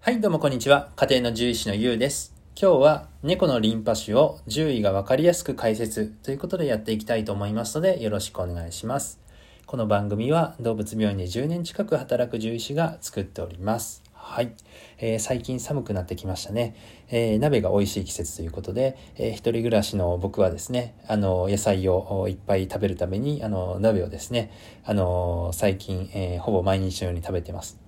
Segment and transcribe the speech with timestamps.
[0.00, 0.92] はい、どうもこんにちは。
[0.94, 2.32] 家庭の獣医師のゆうです。
[2.60, 9.18] 今日は猫のリンパ腫を獣医がわかりやすく解説ということでやっていきたいと思いますのでよろしくお願いします。
[9.66, 14.04] この番組は動物病院で10年近く働く獣医師が作っております。
[14.12, 14.52] はい、
[14.98, 16.76] えー最近寒くなってきましたね、
[17.08, 24.52] えー鍋が美味しい季節ということで、えー一人暮らしの僕はですねあの野菜をいっぱい食べるためにあの鍋をですね
[24.84, 27.85] あの最近、えーほぼ毎日のように食べてます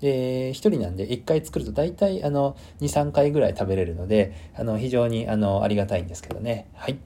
[0.00, 6.68] で、一人なんで一回作ると大体あの2、3回ぐらい食べれるので、あの非常にあのありがたいんですけどね。
[6.74, 6.98] はい。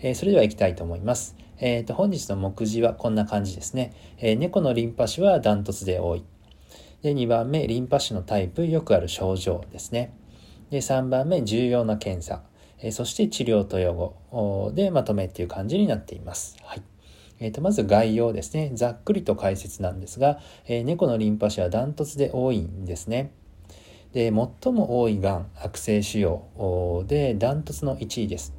[0.00, 1.36] えーそれでは行きたいと思います。
[1.58, 3.92] えっ、と、本日の目次はこんな感じですね。
[4.18, 6.24] えー猫のリンパ腫はダントツで多い。
[7.02, 10.14] で、2番目、リンパ腫のタイプ、よくある症状ですね。
[10.70, 12.42] で、3番目、重要な検査。
[12.82, 16.56] えそして治療と予後でまとめっていう感じになっています。
[16.62, 16.91] はい。
[17.42, 18.70] えー、とまず概要ですね。
[18.74, 20.38] ざっくりと解説なんですが、
[20.68, 23.32] えー猫のリンパ腫はダントツで多いんですね。
[24.12, 24.30] で
[24.62, 28.54] 最も多いがん悪性腫瘍でダントツの1位です。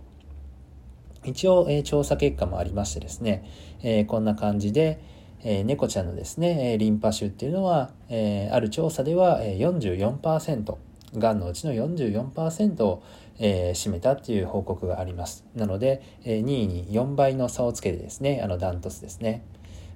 [1.24, 3.50] 一応、えー調査結果もありましてですね、
[3.82, 5.00] えーこんな感じで、
[5.46, 10.76] えー猫ちゃんのですねえリンパ腫っていうのは、えーある調査ではえ44%
[11.18, 13.04] がんのうちの44%を、
[13.40, 15.46] えー占めたっていう報告があります。
[15.56, 19.44] なので、えー2位に4倍の差をつけてですねあのダントツですね、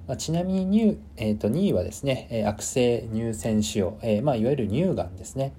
[0.07, 5.53] まあ、ちなみに乳、えーと2位はですねえ悪性乳腺腫瘍、えーまあ、いわゆる乳がんですね。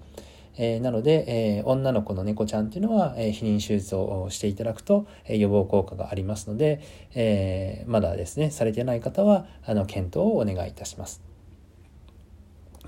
[0.61, 6.81] えーなので、えー女の子の猫ちゃんっていうのは、えー避妊手術をしていただくと、えー予防効果がありますので、
[7.15, 11.28] えーまだですねされてない方はあの検討をお願いいたします。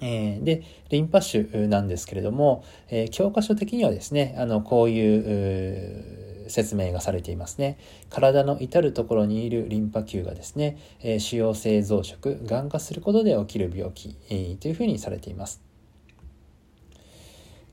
[0.01, 7.79] えーでリンパ腫なんですけれども、えー教科書的にはですねあのこういう説明がされていますね。
[8.09, 15.63] 体の至る所にいるリンパ球がですね、えー腫瘍性増殖がん化することで起きる病気、えーというふうにされています。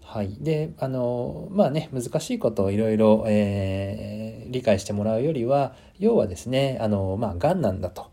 [0.03, 8.10] はい、であのまあね難しいことをいろいろえー理解してもらうよりは要はですねあのまあがんなんだと。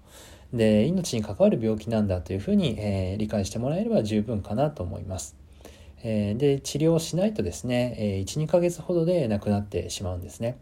[0.55, 5.37] で命に関わる病気なんだというふうに、えー理解してもらえれば十分かなと思います。
[6.03, 10.59] えーで治療しないとですね、え12ヶ月ほどで亡くなってしまうんですね。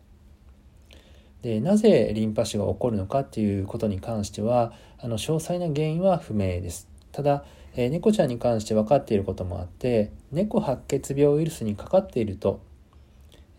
[1.42, 6.88] でなぜリンパ腫が起こるのかっていうことに関してはあの詳細な原因は不明です。
[7.10, 12.60] ただ、えー猫ちゃんに関して分かっていることもあって猫白血病ウイルスにかかっていると、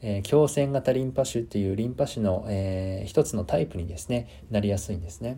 [0.01, 5.37] えー強腺型リンパ腫っていうリンパ腫の、えー一つのタイプにですねなりやすいんですね。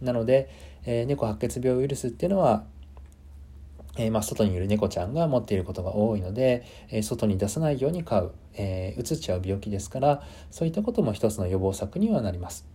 [0.00, 0.50] なので、
[0.84, 2.64] えー猫白血病ウイルスっていうのは
[3.98, 12.66] えーまあ、外にいる猫ちゃんが持っていることが多いので、えー外に出さないように飼う、えー、移っちゃう病気ですからそういったことも一つの予防策にはなります。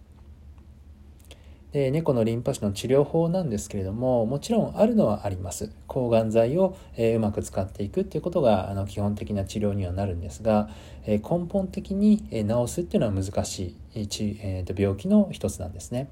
[1.72, 10.70] で猫のリンパ腫の治療法なんですけれどももちろんあるのはあります抗がん剤を、えーうまく使っていくっていうことがあの基本的な治療にはなるんですが、
[11.06, 16.10] えー根本的に、えー治すっていうのは難しい、えーえーと病気の一つなんですね。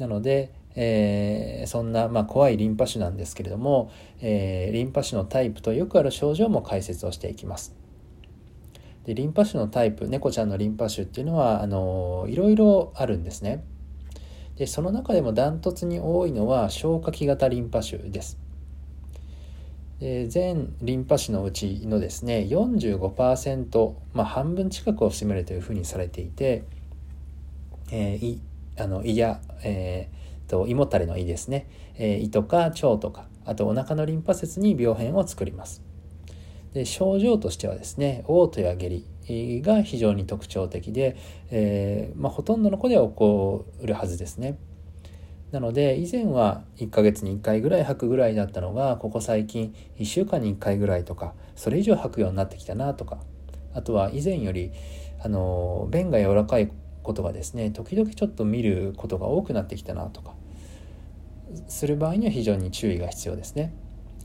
[0.00, 7.74] なので、えーそんな、まあ、怖いリンパ腫なんですけれども、えーリンパ腫のタイプとよくある症状も解説をしていきます。
[9.04, 13.62] でリンパ腫のタイプ猫ちゃんのリンパ腫っていうのはあのいろいろあるんですね。
[14.56, 18.38] でその中でもダントツに多いのは消化器型リンパ腫です。
[19.98, 26.64] で全リンパ腫のうちのですね45%、まあ、半分近くを占めるというふうにされていて、
[27.90, 28.49] えー
[28.80, 35.82] あの胃や、えーと胃もたれの胃ですね、えー胃とか腸とかあとお腹のリンパ節に病変を作ります。
[36.72, 41.16] で症状としてはですね嘔吐や下痢が非常に特徴的で、
[41.50, 44.58] えーまあ、ほとんどの子では起こるはずですね。
[45.50, 53.18] なので以前は1ヶ月に1回ぐらい吐くぐらいだったのがここ最近1週間に1回ぐらいとかそれ以上吐くようになってきたなとか
[53.74, 54.70] あとは以前より
[55.22, 56.70] あの便が柔らかい
[57.02, 57.70] ことがですね。
[57.70, 60.34] 時々ちょっと見ることが多くなってきたなとか。
[61.68, 63.72] する場合には非常に注意が必要ですね。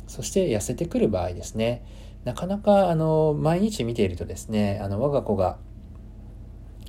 [0.07, 1.83] そして痩せてくる場合ですね。
[2.23, 5.57] なかなかあの毎日見ているとですねあの我が子が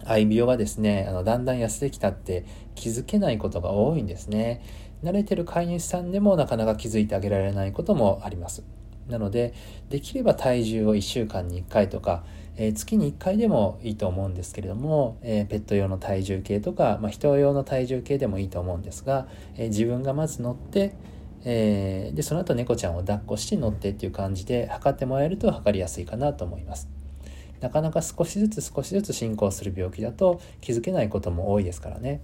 [0.04, 2.44] 愛病がですねあのだんだん痩せてきたって
[2.74, 4.62] 気づけないことが多いんですね。
[5.02, 8.64] 慣れてる飼い主さんでもなかなか気づいてあげられないこともあります。
[9.08, 9.54] なので
[9.88, 12.24] できれば体重を1週間に1回とか、
[12.56, 20.94] えー月に1回でもいいと思うんですけれども、えーペット用の体重計とか、まあ、人用の体重計でもいいと思うんですが、えー自分がまず乗って、
[21.44, 26.88] えでその後猫ちゃんを抱っこして乗ってっていう感じで測ってもらえると測りやすいかなと思います。
[27.60, 32.20] なかなか少しずつ少しずつ進行する病気だと気づけないことも多いですからね。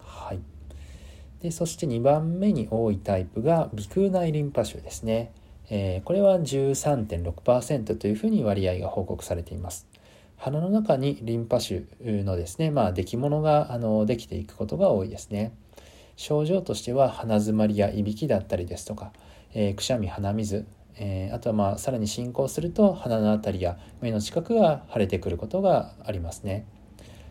[0.00, 0.40] はい。
[1.40, 5.32] でそして2番目に多いタイプが鼻腔内リンパ腫ですね、
[5.70, 9.86] えー、これは13.6%というふうに割合が報告されています。
[10.36, 15.52] 鼻の中にリンパ腫のですねまあ出来物があのできていくことが多いですね。
[16.16, 19.12] 症状としては鼻づまりやいびきだったりですとか、
[19.54, 20.66] えー、くしゃみ鼻水
[21.00, 26.66] えー、あとはまあさらに進行すると鼻の辺りや目の近くが腫れてくることがありますね。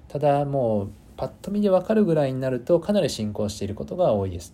[0.08, 4.54] ただもうパッと見でわかるぐらいになるとかなり進行していることが多いです。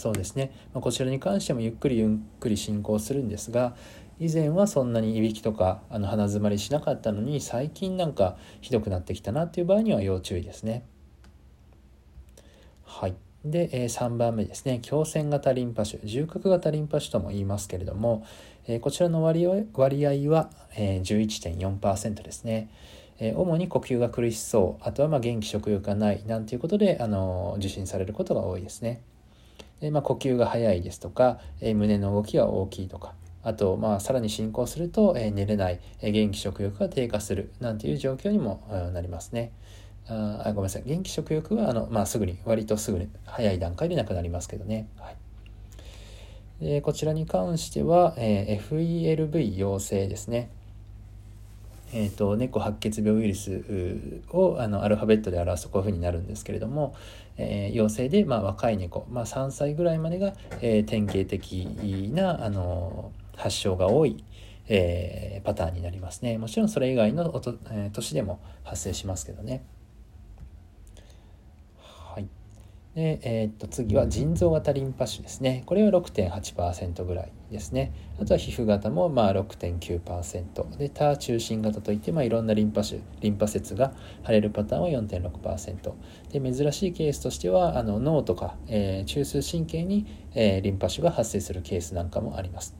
[0.00, 3.74] そうですね、ま、こちらに関してもゆっくりゆっくり進行するんですが
[4.18, 10.84] 以前はそんなにいびきとかあの鼻づまりしなかったのに最近なんかひどくなってきたなっていう場合には要注意ですね。
[12.84, 13.14] はい。
[13.44, 14.80] で、え3番目ですね。
[14.82, 18.26] 強線型リンパ腫重核型リンパ腫とも言いますけれども、
[18.66, 22.68] えこちらの割合割合は、え11.4%ですね、
[23.18, 29.00] え主に呼吸が苦しそうあとはま元気食欲がないなんていうことで、あの受診されることが多いですね。
[29.80, 38.62] で、まあ、呼吸が速いですとか、え胸の動きが大きいとかあと、まあ、さらに進行すると、え寝れない、え元気食欲が低下するなんていう状況にも
[38.92, 39.52] なりますね。
[40.06, 40.82] あごめんなさい。
[40.84, 45.12] 元気食欲はあの、まあ、すぐに割とすぐに早い段階でなくなりますけどね、は
[46.60, 50.50] い、でこちらに関しては、え、FELV 陽性ですね。
[51.92, 53.62] えーと、猫白血病ウイルス
[54.30, 56.94] をあのアルファベットで表すとこういうふうになるんですけれども、
[57.40, 61.64] えー、陽性で、まあ、若い猫、まあ、3歳ぐらいまでが、えー、典型的
[62.12, 64.22] なあの発症が多い、
[64.68, 69.64] えー、パターンになりますねもちろんそれ以外のおと、えー、年でも発生しますけどね。
[73.00, 75.62] で、えー、っと次は腎臓型リンパ腫ですね。
[75.64, 77.94] これは6.8%ぐらいですね。
[78.20, 83.94] あとは皮膚型もまあ6.9%で、他中心型といってまあいろんなリンパ腫、リンパ節が
[84.26, 85.94] 腫れるパターンは4.6%。
[86.30, 90.04] で、珍しいケースとしてはあの脳とか、えー、中枢神経に、
[90.34, 92.76] えー、リンパ腫が発生するケースなんかもあります。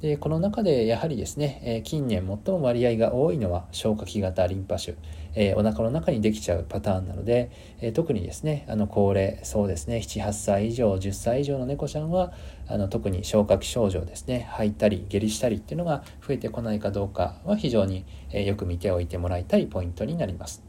[0.00, 4.94] でこの中でやはりですね、え近年最も割合が多いのは消化器型リンパ腫、
[5.34, 7.50] えお腹の中にできちゃうパターンなので、
[7.80, 12.34] え特にですねあの高齢そうですね78歳以上10歳以上の猫ちゃんは
[12.68, 20.62] あの特に消化器症状ですね吐いたり下痢したりっていうのが増えてこないかどうかは非常に、えよく見ておいてもらいたいポイントになります。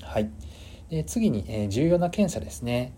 [0.00, 0.30] はい、
[0.90, 2.92] で次に、え重要な検査ですね。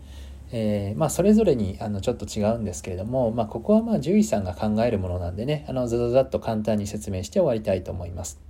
[0.52, 8.40] えー、まあ、それぞれにあのちょっと違うんですけれども、まあ、ここはまあ獣医さんが考えるものなんでねあのざざざっと簡単に説明して終わりたいと思います。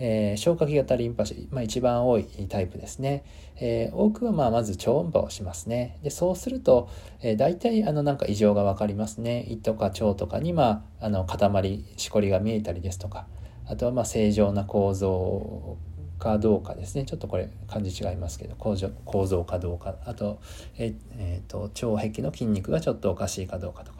[0.00, 3.24] えー、消化器型リンパ腫、まあ、一番多いタイプですね。
[3.56, 5.98] えー、多くはまあまず超音波をしますね。
[6.02, 6.88] でそうすると、
[7.22, 9.46] えー、大体あのなんか異常が分かりますね。
[9.48, 13.26] 胃とか腸とかに、まあ、あの塊しこりが見えたりですとか
[13.66, 15.78] あとはまあ正常な構造
[16.24, 17.04] かどうかですね。
[17.04, 19.94] ちょっとこれ漢字違いますけど構造構造かどうか。
[20.06, 20.38] あと,、
[20.78, 23.98] ええーと、腸壁の筋肉がちょっとおかしいかどうかとか。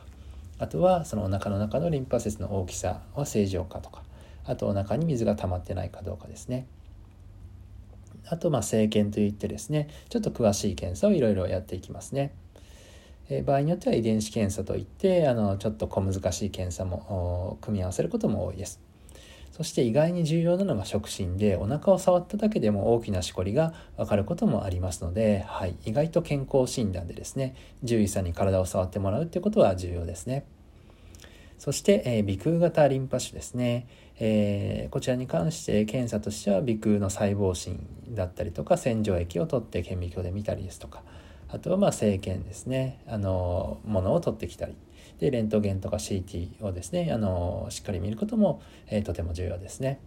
[0.58, 4.02] あとはそのお腹の中のリンパ節の大きさは正常かとか。
[4.46, 6.66] あとお腹に水が溜まってないかどうかですね。
[8.26, 12.32] あとまあ生検といってですねちょっと詳しい検査をいろいろやっていきますね。
[13.28, 18.83] え場合によっては遺伝子検査といってあのちょっと小難しい検査も組み合わせることも多いです。
[19.56, 30.44] そして意外に重要なのが触診でお腹を触っただけでも大きなしこりが分かることもありますので、はい、意外と健康診断でですね獣医さんに体を触ってもらうってことは重要ですね。
[31.56, 33.86] そして、えー、鼻腔型リンパ腫ですね、
[34.18, 41.04] えー、こちらに関して検査としては鼻腔の細胞診だったりとか洗浄液を取って顕微鏡で見たりですとか
[41.48, 43.00] あとはまあ生検ですね。
[43.06, 44.74] あのものを取ってきたり。
[45.24, 49.98] でレントゲンとか CT をですねあのしっかり見ることも、えー、とても重要ですね。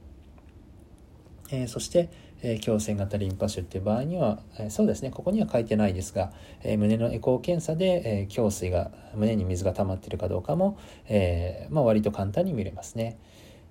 [1.50, 2.10] えー、そして、
[2.42, 13.18] えー、強線型リンパ腫っていう場合には、えー、そうですねここには書いてないですが、えー、胸のエコー検査で、えー、胸水が胸に水が溜まっているかどうかも、えーまあ、割と簡単に見れますね。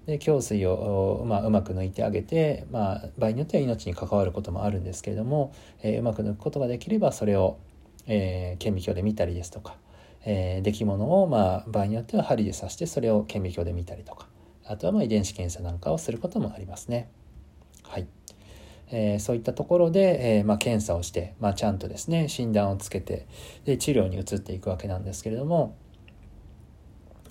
[0.07, 7.59] で胸水を、まあ、うまく抜いてあげて、まあ、場合によっては命に関わることもあるんですけれども、えー、うまく抜くことができればそれを、
[8.07, 9.77] えー、顕微鏡で見たりですとか、
[10.27, 14.27] えー、出来物を、まあ、場合によっては針で刺してそれを顕微鏡で見たりとか
[14.67, 17.09] あとはまあ遺伝子検査なんかをすることもありますね。
[17.85, 18.09] はい
[18.91, 23.27] えー、そういったところで、えーまあ、検査をして、まあ、ちゃんとですね診断をつけて
[23.65, 25.77] で治療に移っていくわけなんですけれども、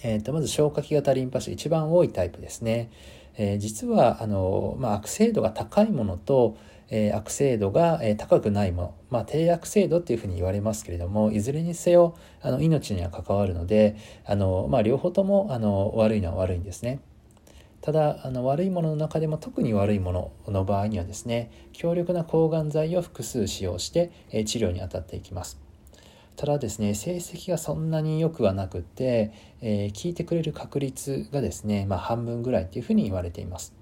[0.01, 2.89] えーと、まず消化器型リンパ腫一番多いタイプですね。
[3.37, 6.57] えー、実はあの、まあ、悪性度が高いものと、
[6.89, 16.99] えー、悪性度が、えー、高くないもの、まあ、低悪性度っていうふうに言われますけれどもいずれにせよあの命には関わるのであの、まあ、両方ともあの悪いのは悪いんですね。
[17.81, 25.59] ただあの悪いものの中でも特に悪いものの場合にはですね強力な抗がん剤を複数使用して、え治療に当たっていきます。
[26.35, 33.73] ただですね成績がそんなに良くはなくて、えー、聞いてくれる確率がですね、まあ、半分ぐらいっていうふうに言われています。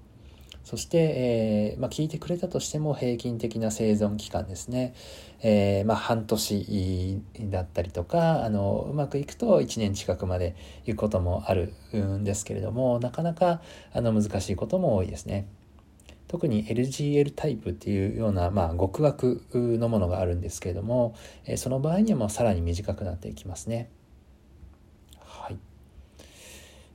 [0.64, 4.94] そして、えー、まあ、聞いてくれたとしても平均的な生存期間ですね、
[5.42, 10.56] えー、まあ、半年だったりとかあのうまくいくと1年近くまで
[10.86, 13.60] 行くこともあるんですけれどもなかなか
[13.92, 15.46] あの難しいことも多いですね。
[16.26, 21.14] 特に LGL タイプっていうような、まあ、極悪のものがあるんですけれども、
[21.46, 23.88] えその場合にはもうさらに短くなっていきますね。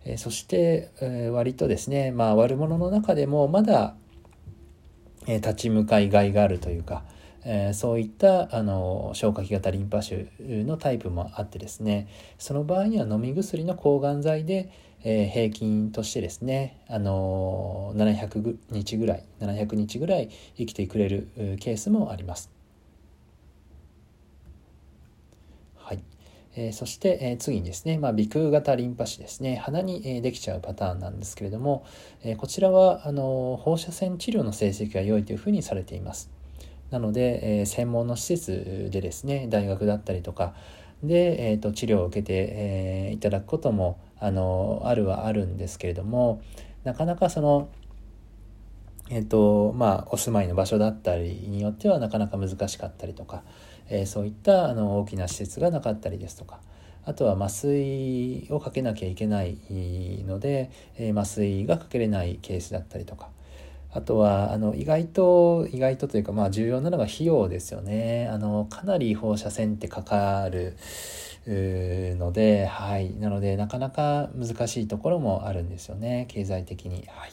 [0.05, 3.95] えそして、え割とですね、まあ、悪者の中でもまだ、
[5.27, 7.03] え立ち向かいがいがあるというか、
[7.45, 14.71] え、そういったあの消化器型リンパ腫のタイプもあってですねその場合には飲み薬の抗がん剤で、
[15.03, 21.27] え、平均としてですね、あのー、700日ぐらい700日ぐらい生きてくれる
[21.59, 22.51] ケースもあります。
[25.77, 26.03] はい
[26.55, 31.85] えー、そして、えー、次にですね、まあ、鼻腔型リンパ腫ですね鼻に、えー、できちゃうパターンなんですけれども、
[32.23, 36.29] え、こちらはあの放射線治療の成績が良いというふうにされています。
[36.89, 40.55] なので、え、専門の施設でですね大学だったりとか
[41.03, 42.33] で、えーと、治療を受けて、
[43.09, 46.41] え、いただくこともあのあるはあるんですけれども
[46.83, 47.69] なかなかその
[49.09, 53.43] えっ、とまあお住まいの場所だったりによってはなかなか難しかったりとか、
[53.89, 56.59] え、そういったあの大きな施設がなかったりですとか
[57.05, 59.57] あとは麻酔をかけなきゃいけない
[60.27, 63.29] ので、え、麻酔がかけれないケースだったりとか
[63.91, 68.27] あとはあの意外と意外とというかまあ重要なのが費用ですよね。
[68.31, 70.77] あのかなり放射線ってかかる
[71.47, 73.15] のではい。
[73.15, 77.07] なのでなかなか難しいところもあるんですよね経済的に。
[77.07, 77.31] はい。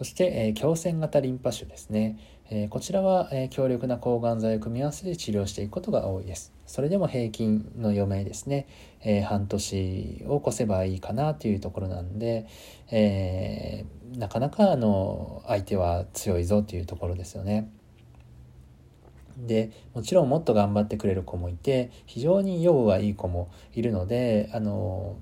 [0.00, 2.18] そして、えー、強線型リンパ腫ですね、
[2.50, 8.66] え、こちらは、え、強力な抗がん剤を組み合わせて治療していくことが多いですそれでも平均の余命ですね、
[9.02, 12.46] え、半年を越せばいいかなというところなんで、
[12.90, 17.70] えーなかなかあの相手は強いぞというところですよね。
[19.36, 25.16] でもちろんもっと頑張ってくれる子もいて非常に用はいい子もいるのであの、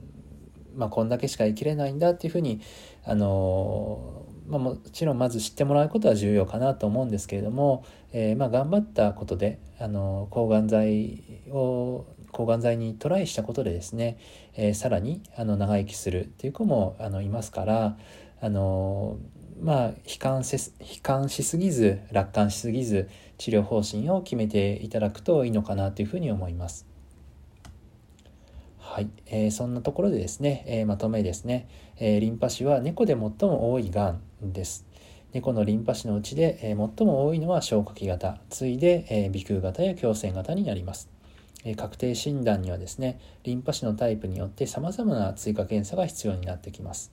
[0.75, 2.61] まあ、こんだけしか生きれないんだっていうふうに
[3.05, 14.19] あの、まあ、もちろんまず知ってもらうことは重要かなと思うんですけれども、えー、まあ頑張ったことであの抗がん剤を抗がん剤にトライしたことでですね、
[14.55, 17.99] えー、さらにあの長生きするっていう子もあのいますから
[18.40, 19.19] あの
[19.61, 26.87] まあ悲観せ悲観しすぎず楽観しすぎず治療方針を決めていただくといいのかなというふうに思います。
[28.78, 34.23] はい、えー、そんなところでですね、えー、まとめですね、えー、リンパ腫は猫で最も多いがん。
[34.42, 34.87] です。
[35.33, 41.11] 猫のリンパ腫のうちで、え最も多いのは消化器型、次いで、え鼻腔型や胸腺型になります。
[41.64, 47.12] え確定診断にはですね、リンパ腫のタイプによって様々な追加検査が必要になってきます。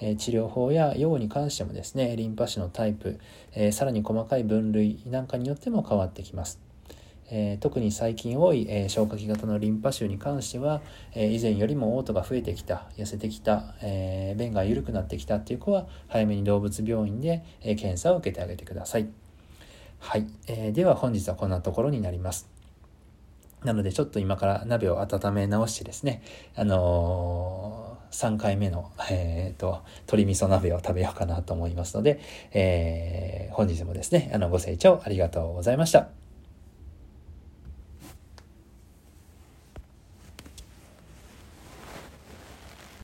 [0.00, 3.20] え治療法や用に関してもですねリンパ腫のタイプ、
[3.54, 6.71] え、さらに細かい分類なんかによっても変わってきます。
[7.34, 10.82] え、特に最近多い、え、消化器型のリンパ腫に関しては、
[11.14, 19.08] え、以前よりも嘔吐が増えてきた痩せてきた、え便が緩くなってきたっていう子は早めに動物病院で、え検査を受けてあげてください。
[19.98, 22.50] はい、えーでは本日はこんなところになります。
[23.64, 26.22] なのでちょっと今から鍋を温め直してですね、
[26.54, 32.20] あの3回目の、えっ、ー、と、鶏味噌鍋を食べようかなと思いますので、
[32.52, 36.21] えー、本日もですね、あの、ご清聴ありがとうございました。